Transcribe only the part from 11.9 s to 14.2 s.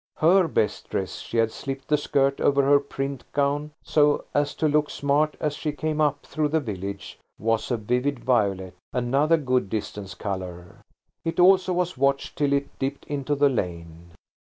watched till it dipped into the lane.